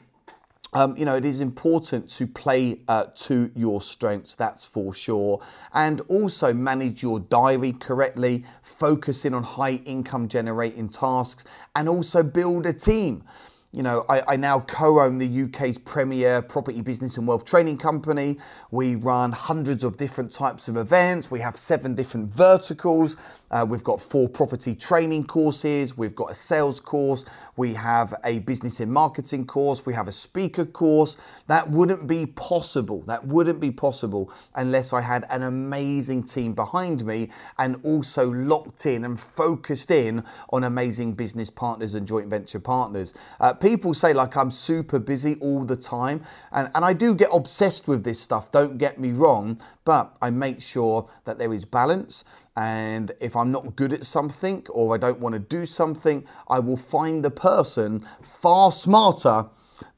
um, 0.73 0.95
you 0.95 1.03
know, 1.03 1.15
it 1.15 1.25
is 1.25 1.41
important 1.41 2.09
to 2.11 2.25
play 2.25 2.79
uh, 2.87 3.05
to 3.15 3.51
your 3.55 3.81
strengths, 3.81 4.35
that's 4.35 4.63
for 4.63 4.93
sure. 4.93 5.41
And 5.73 5.99
also 6.07 6.53
manage 6.53 7.03
your 7.03 7.19
diary 7.19 7.73
correctly, 7.73 8.45
focusing 8.61 9.33
on 9.33 9.43
high 9.43 9.81
income 9.85 10.29
generating 10.29 10.87
tasks, 10.87 11.43
and 11.75 11.89
also 11.89 12.23
build 12.23 12.65
a 12.65 12.73
team 12.73 13.23
you 13.73 13.83
know, 13.83 14.03
I, 14.09 14.21
I 14.27 14.35
now 14.35 14.59
co-own 14.61 15.17
the 15.17 15.43
UK's 15.43 15.77
premier 15.77 16.41
property 16.41 16.81
business 16.81 17.17
and 17.17 17.25
wealth 17.25 17.45
training 17.45 17.77
company. 17.77 18.37
We 18.69 18.95
run 18.95 19.31
hundreds 19.31 19.85
of 19.85 19.95
different 19.97 20.31
types 20.31 20.67
of 20.67 20.75
events. 20.75 21.31
We 21.31 21.39
have 21.39 21.55
seven 21.55 21.95
different 21.95 22.33
verticals. 22.33 23.15
Uh, 23.49 23.65
we've 23.67 23.83
got 23.83 24.01
four 24.01 24.27
property 24.27 24.75
training 24.75 25.25
courses. 25.25 25.97
We've 25.97 26.15
got 26.15 26.31
a 26.31 26.33
sales 26.33 26.81
course. 26.81 27.23
We 27.55 27.73
have 27.75 28.13
a 28.25 28.39
business 28.39 28.81
and 28.81 28.91
marketing 28.91 29.47
course. 29.47 29.85
We 29.85 29.93
have 29.93 30.09
a 30.09 30.11
speaker 30.11 30.65
course. 30.65 31.15
That 31.47 31.69
wouldn't 31.69 32.07
be 32.07 32.25
possible. 32.25 33.01
That 33.03 33.25
wouldn't 33.25 33.61
be 33.61 33.71
possible 33.71 34.33
unless 34.55 34.91
I 34.91 34.99
had 35.01 35.25
an 35.29 35.43
amazing 35.43 36.23
team 36.23 36.53
behind 36.53 37.05
me 37.05 37.29
and 37.57 37.79
also 37.83 38.31
locked 38.31 38.85
in 38.85 39.05
and 39.05 39.17
focused 39.19 39.91
in 39.91 40.23
on 40.49 40.65
amazing 40.65 41.13
business 41.13 41.49
partners 41.49 41.93
and 41.93 42.05
joint 42.07 42.27
venture 42.27 42.59
partners. 42.59 43.13
Uh, 43.39 43.53
people 43.61 43.93
say 43.93 44.13
like 44.13 44.35
I'm 44.35 44.51
super 44.51 44.99
busy 44.99 45.35
all 45.39 45.63
the 45.63 45.77
time, 45.77 46.23
and, 46.51 46.69
and 46.75 46.83
I 46.83 46.93
do 46.93 47.15
get 47.15 47.29
obsessed 47.31 47.87
with 47.87 48.03
this 48.03 48.19
stuff, 48.19 48.51
don't 48.51 48.77
get 48.77 48.99
me 48.99 49.11
wrong, 49.11 49.61
but 49.85 50.17
I 50.21 50.31
make 50.31 50.61
sure 50.61 51.09
that 51.25 51.37
there 51.37 51.53
is 51.53 51.63
balance. 51.63 52.25
And 52.57 53.13
if 53.21 53.35
I'm 53.37 53.51
not 53.51 53.77
good 53.77 53.93
at 53.93 54.05
something 54.05 54.65
or 54.69 54.93
I 54.93 54.97
don't 54.97 55.19
want 55.19 55.33
to 55.33 55.39
do 55.39 55.65
something, 55.65 56.25
I 56.49 56.59
will 56.59 56.75
find 56.75 57.23
the 57.23 57.31
person 57.31 58.05
far 58.21 58.73
smarter 58.73 59.45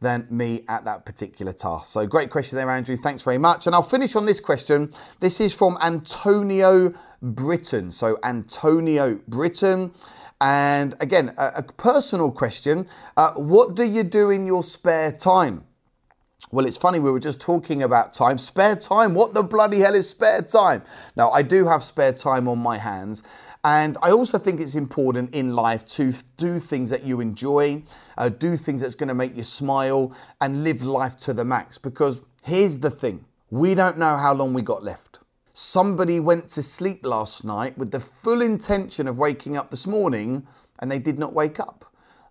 than 0.01 0.27
me 0.29 0.63
at 0.67 0.85
that 0.85 1.05
particular 1.05 1.51
task. 1.53 1.87
So, 1.87 2.05
great 2.05 2.29
question 2.29 2.57
there, 2.57 2.69
Andrew. 2.69 2.95
Thanks 2.95 3.23
very 3.23 3.37
much. 3.37 3.65
And 3.65 3.75
I'll 3.75 3.81
finish 3.81 4.15
on 4.15 4.25
this 4.25 4.39
question. 4.39 4.93
This 5.19 5.39
is 5.41 5.53
from 5.53 5.77
Antonio 5.81 6.93
Britton. 7.21 7.91
So, 7.91 8.19
Antonio 8.23 9.19
Britton. 9.27 9.91
And 10.43 10.93
again, 10.99 11.33
a, 11.37 11.53
a 11.55 11.63
personal 11.63 12.29
question 12.29 12.85
uh, 13.15 13.31
What 13.35 13.75
do 13.75 13.83
you 13.85 14.03
do 14.03 14.29
in 14.29 14.45
your 14.45 14.61
spare 14.61 15.13
time? 15.13 15.63
Well, 16.51 16.65
it's 16.65 16.77
funny, 16.77 16.99
we 16.99 17.09
were 17.09 17.21
just 17.21 17.39
talking 17.39 17.81
about 17.81 18.11
time. 18.11 18.37
Spare 18.37 18.75
time? 18.75 19.15
What 19.15 19.33
the 19.33 19.41
bloody 19.41 19.79
hell 19.79 19.95
is 19.95 20.09
spare 20.09 20.41
time? 20.41 20.83
Now, 21.15 21.31
I 21.31 21.41
do 21.41 21.65
have 21.65 21.81
spare 21.81 22.11
time 22.11 22.49
on 22.49 22.59
my 22.59 22.77
hands. 22.77 23.23
And 23.63 23.97
I 24.03 24.11
also 24.11 24.37
think 24.37 24.59
it's 24.59 24.75
important 24.75 25.33
in 25.33 25.55
life 25.55 25.85
to 25.91 26.13
do 26.35 26.59
things 26.59 26.89
that 26.89 27.05
you 27.05 27.21
enjoy, 27.21 27.81
uh, 28.17 28.27
do 28.27 28.57
things 28.57 28.81
that's 28.81 28.95
going 28.95 29.07
to 29.07 29.15
make 29.15 29.37
you 29.37 29.43
smile, 29.43 30.13
and 30.41 30.65
live 30.65 30.83
life 30.83 31.17
to 31.21 31.33
the 31.33 31.45
max. 31.45 31.77
Because 31.77 32.21
here's 32.43 32.79
the 32.79 32.91
thing 32.91 33.23
we 33.49 33.73
don't 33.73 33.97
know 33.97 34.17
how 34.17 34.33
long 34.33 34.53
we 34.53 34.61
got 34.61 34.83
left. 34.83 35.12
Somebody 35.55 36.19
went 36.19 36.49
to 36.49 36.63
sleep 36.63 37.05
last 37.05 37.43
night 37.43 37.77
with 37.77 37.91
the 37.91 37.99
full 37.99 38.41
intention 38.41 39.07
of 39.07 39.19
waking 39.19 39.55
up 39.55 39.69
this 39.69 39.85
morning 39.85 40.47
and 40.79 40.89
they 40.89 40.97
did 40.97 41.19
not 41.19 41.33
wake 41.33 41.59
up. 41.59 41.85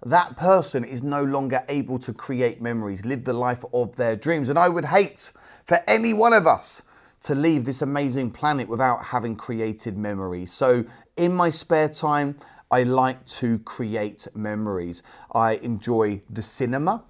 That 0.04 0.36
person 0.36 0.82
is 0.82 1.04
no 1.04 1.22
longer 1.22 1.62
able 1.68 2.00
to 2.00 2.12
create 2.12 2.60
memories, 2.60 3.04
live 3.04 3.22
the 3.22 3.32
life 3.32 3.64
of 3.72 3.94
their 3.94 4.16
dreams. 4.16 4.48
And 4.48 4.58
I 4.58 4.68
would 4.68 4.86
hate 4.86 5.30
for 5.64 5.78
any 5.86 6.12
one 6.12 6.32
of 6.32 6.48
us 6.48 6.82
to 7.22 7.36
leave 7.36 7.64
this 7.64 7.80
amazing 7.80 8.32
planet 8.32 8.66
without 8.68 9.04
having 9.04 9.36
created 9.36 9.96
memories. 9.96 10.52
So, 10.52 10.84
in 11.16 11.32
my 11.32 11.50
spare 11.50 11.88
time, 11.88 12.36
I 12.72 12.82
like 12.82 13.24
to 13.26 13.60
create 13.60 14.26
memories. 14.34 15.04
I 15.32 15.54
enjoy 15.56 16.22
the 16.28 16.42
cinema. 16.42 17.04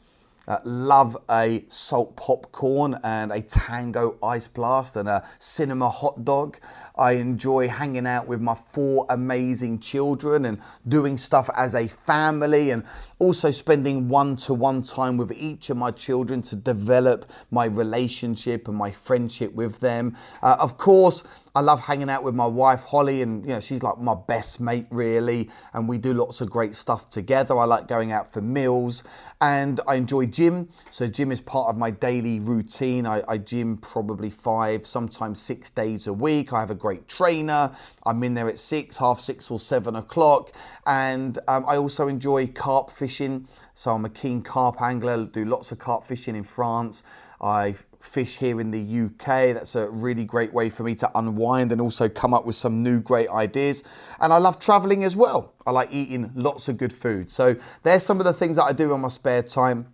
Uh, 0.49 0.59
love 0.65 1.17
a 1.31 1.65
salt 1.69 2.17
popcorn 2.17 2.99
and 3.05 3.31
a 3.31 3.41
tango 3.41 4.19
ice 4.23 4.49
blast 4.49 4.97
and 4.97 5.09
a 5.09 5.27
cinema 5.39 5.89
hot 5.89 6.25
dog. 6.25 6.59
I 6.97 7.13
enjoy 7.13 7.69
hanging 7.69 8.07
out 8.07 8.27
with 8.27 8.41
my 8.41 8.55
four 8.55 9.07
amazing 9.09 9.79
children 9.79 10.45
and 10.47 10.61
doing 10.89 11.17
stuff 11.17 11.49
as 11.57 11.75
a 11.75 11.89
family 11.89 12.71
and 12.71 12.85
also 13.19 13.51
spending 13.51 14.09
one 14.09 14.37
to 14.37 14.55
one 14.55 14.83
time 14.83 15.17
with 15.17 15.33
each 15.33 15.71
of 15.71 15.77
my 15.77 15.91
children 15.91 16.43
to 16.43 16.57
develop 16.57 17.31
my 17.51 17.67
relationship 17.67 18.69
and 18.69 18.77
my 18.77 18.91
friendship 18.91 19.53
with 19.55 19.81
them. 19.81 20.17
Uh, 20.43 20.57
of 20.59 20.77
course, 20.77 21.23
I 21.55 21.61
love 21.61 21.81
hanging 21.81 22.09
out 22.09 22.23
with 22.23 22.35
my 22.35 22.47
wife 22.47 22.83
Holly, 22.83 23.21
and 23.21 23.45
you 23.45 23.51
know 23.51 23.61
she's 23.61 23.83
like 23.83 23.99
my 23.99 24.15
best 24.15 24.59
mate 24.59 24.87
really, 24.91 25.51
and 25.75 25.87
we 25.87 25.99
do 25.99 26.15
lots 26.15 26.41
of 26.41 26.51
great 26.51 26.75
stuff 26.75 27.11
together. 27.11 27.59
I 27.59 27.65
like 27.65 27.89
going 27.89 28.11
out 28.11 28.33
for 28.33 28.41
meals, 28.41 29.05
and 29.41 29.79
I 29.87 29.97
enjoy 29.97 30.27
gym. 30.33 30.69
So 30.91 31.07
gym 31.07 31.31
is 31.31 31.41
part 31.41 31.69
of 31.69 31.77
my 31.77 31.91
daily 31.91 32.41
routine. 32.41 33.07
I, 33.07 33.23
I 33.29 33.39
gym 33.39 33.77
probably 33.77 34.31
five, 34.31 34.87
sometimes 34.87 35.41
six 35.41 35.71
days 35.71 36.07
a 36.07 36.13
week. 36.13 36.53
I 36.53 36.61
have 36.61 36.71
a 36.71 36.75
great 36.75 37.09
trainer. 37.09 37.71
I'm 38.05 38.23
in 38.25 38.35
there 38.35 38.49
at 38.49 38.59
six, 38.59 38.97
half 38.97 39.21
six 39.21 39.51
or 39.51 39.61
seven 39.61 39.97
o'clock, 39.97 40.53
and 40.87 41.39
um, 41.49 41.65
I 41.69 41.77
also 41.77 42.09
enjoy 42.09 42.49
carp 42.49 42.91
fishing. 42.91 43.47
So 43.75 43.93
I'm 43.93 44.05
a 44.05 44.11
keen 44.11 44.43
carp 44.43 44.83
angler. 44.83 45.25
Do 45.25 45.45
lots 45.45 45.73
of 45.73 45.79
carp 45.79 46.05
fishing 46.05 46.35
in 46.35 46.43
France. 46.43 47.03
I 47.41 47.75
fish 48.03 48.39
here 48.39 48.61
in 48.61 48.71
the 48.71 49.05
UK. 49.07 49.55
That's 49.55 49.75
a 49.75 49.89
really 49.89 50.25
great 50.25 50.53
way 50.53 50.71
for 50.71 50.83
me 50.83 50.95
to 50.97 51.11
unwind 51.17 51.73
and 51.73 51.81
also 51.81 52.09
come 52.09 52.35
up 52.35 52.45
with 52.45 52.57
some 52.57 52.83
new 52.83 53.01
great 53.01 53.29
ideas. 53.29 53.83
And 54.21 54.33
I 54.33 54.39
love 54.39 54.59
traveling 54.59 55.05
as 55.05 55.17
well. 55.17 55.55
I 55.67 55.71
like 55.71 55.89
eating 55.93 56.31
lots 56.35 56.69
of 56.69 56.77
good 56.77 56.93
food. 56.93 57.31
So 57.31 57.57
there's 57.83 58.05
some 58.05 58.19
of 58.19 58.25
the 58.25 58.33
things 58.33 58.57
that 58.57 58.65
I 58.65 58.73
do 58.73 58.93
in 58.95 59.01
my 59.01 59.09
spare 59.09 59.43
time. 59.43 59.93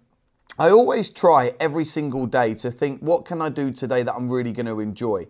I 0.56 0.70
always 0.70 1.08
try 1.10 1.54
every 1.60 1.84
single 1.84 2.26
day 2.26 2.54
to 2.54 2.70
think, 2.70 3.00
what 3.00 3.24
can 3.24 3.42
I 3.42 3.48
do 3.48 3.70
today 3.70 4.02
that 4.02 4.14
I'm 4.14 4.30
really 4.30 4.52
going 4.52 4.66
to 4.66 4.80
enjoy? 4.80 5.26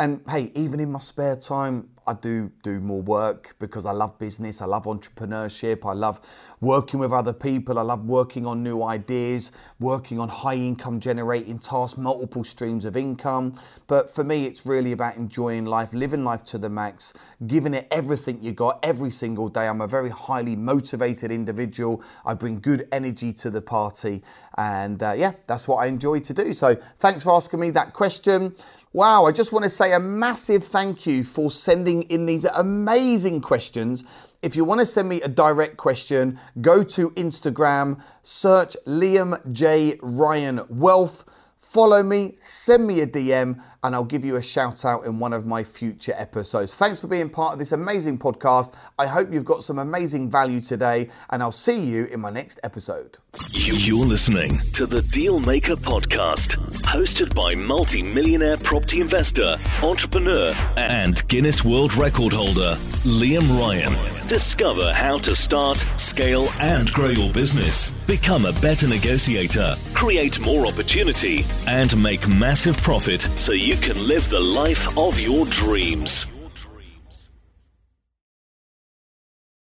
And 0.00 0.22
hey, 0.28 0.52
even 0.56 0.80
in 0.80 0.92
my 0.92 1.00
spare 1.00 1.36
time, 1.36 1.90
I 2.08 2.14
do 2.14 2.52
do 2.64 2.80
more 2.80 3.02
work 3.02 3.56
because 3.60 3.86
I 3.86 3.92
love 3.92 4.18
business, 4.18 4.62
I 4.62 4.66
love 4.66 4.86
entrepreneurship, 4.86 5.86
I 5.86 5.94
love 5.94 6.20
working 6.60 7.00
with 7.00 7.12
other 7.12 7.34
people, 7.34 7.78
I 7.78 7.84
love 7.84 8.06
working 8.06 8.46
on 8.46 8.64
new 8.64 8.82
ideas, 8.82 9.52
working 9.80 10.20
on 10.20 10.28
high 10.28 10.56
income 10.56 11.00
generating 11.00 11.60
tasks, 11.60 11.98
multiple 11.98 12.44
streams 12.44 12.86
of 12.86 12.98
income. 12.98 13.54
But 13.88 14.14
for 14.14 14.24
me, 14.24 14.46
it's 14.46 14.66
really 14.66 14.92
about 14.92 15.16
enjoying 15.16 15.66
life, 15.66 15.94
living 15.94 16.24
life 16.24 16.44
to 16.46 16.58
the 16.58 16.70
max, 16.70 17.14
giving 17.46 17.74
it 17.74 17.88
everything 17.92 18.42
you 18.42 18.52
got 18.52 18.80
every 18.84 19.12
single 19.12 19.48
day. 19.48 19.68
I'm 19.68 19.82
a 19.82 19.88
very 19.88 20.10
highly 20.10 20.56
motivated 20.56 21.32
individual. 21.32 22.02
I 22.26 22.34
bring 22.34 22.60
good 22.60 22.88
energy 22.92 23.32
to 23.34 23.50
the 23.50 23.62
party. 23.62 24.24
And 24.58 25.02
uh, 25.02 25.14
yeah, 25.16 25.34
that's 25.46 25.68
what 25.68 25.78
I 25.78 25.86
enjoy 25.88 26.20
to 26.20 26.34
do. 26.34 26.52
So 26.54 26.76
thanks 27.00 27.24
for 27.24 27.34
asking 27.36 27.60
me 27.60 27.70
that 27.72 27.94
question. 27.94 28.56
Wow, 28.92 29.26
I 29.26 29.30
just 29.30 29.52
want 29.52 29.62
to 29.62 29.70
say 29.70 29.92
a 29.92 30.00
massive 30.00 30.64
thank 30.64 31.06
you 31.06 31.22
for 31.22 31.48
sending 31.52 32.02
in 32.10 32.26
these 32.26 32.44
amazing 32.44 33.40
questions. 33.40 34.02
If 34.42 34.56
you 34.56 34.64
want 34.64 34.80
to 34.80 34.86
send 34.86 35.08
me 35.08 35.22
a 35.22 35.28
direct 35.28 35.76
question, 35.76 36.40
go 36.60 36.82
to 36.82 37.10
Instagram, 37.10 38.02
search 38.24 38.76
Liam 38.88 39.40
J. 39.52 39.96
Ryan 40.02 40.62
Wealth. 40.68 41.24
Follow 41.60 42.02
me, 42.02 42.38
send 42.40 42.84
me 42.84 43.00
a 43.00 43.06
DM, 43.06 43.62
and 43.82 43.94
I'll 43.94 44.04
give 44.04 44.24
you 44.24 44.36
a 44.36 44.42
shout 44.42 44.84
out 44.84 45.06
in 45.06 45.18
one 45.18 45.32
of 45.32 45.46
my 45.46 45.64
future 45.64 46.14
episodes. 46.16 46.74
Thanks 46.74 47.00
for 47.00 47.06
being 47.06 47.30
part 47.30 47.54
of 47.54 47.58
this 47.58 47.72
amazing 47.72 48.18
podcast. 48.18 48.74
I 48.98 49.06
hope 49.06 49.32
you've 49.32 49.44
got 49.44 49.64
some 49.64 49.78
amazing 49.78 50.30
value 50.30 50.60
today, 50.60 51.08
and 51.30 51.42
I'll 51.42 51.52
see 51.52 51.80
you 51.80 52.04
in 52.06 52.20
my 52.20 52.30
next 52.30 52.60
episode. 52.62 53.18
You're 53.52 54.06
listening 54.06 54.58
to 54.72 54.86
the 54.86 55.00
Dealmaker 55.00 55.76
Podcast, 55.76 56.56
hosted 56.82 57.34
by 57.34 57.54
multi 57.54 58.02
millionaire 58.02 58.56
property 58.56 59.00
investor, 59.00 59.56
entrepreneur, 59.82 60.52
and 60.76 61.26
Guinness 61.28 61.64
World 61.64 61.94
Record 61.96 62.32
holder, 62.32 62.76
Liam 63.04 63.58
Ryan. 63.58 63.94
Discover 64.26 64.92
how 64.92 65.18
to 65.18 65.34
start, 65.34 65.78
scale, 65.96 66.46
and 66.60 66.92
grow 66.92 67.08
your 67.08 67.32
business. 67.32 67.92
Become 68.06 68.44
a 68.44 68.52
better 68.60 68.88
negotiator, 68.88 69.74
create 69.94 70.40
more 70.40 70.66
opportunity, 70.66 71.44
and 71.66 72.00
make 72.00 72.28
massive 72.28 72.76
profit 72.78 73.22
so 73.36 73.52
you 73.70 73.76
can 73.76 74.08
live 74.08 74.28
the 74.28 74.40
life 74.40 74.98
of 74.98 75.20
your 75.20 75.46
dreams. 75.46 76.26